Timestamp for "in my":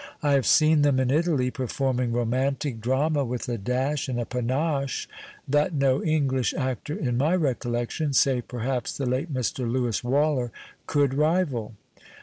6.97-7.35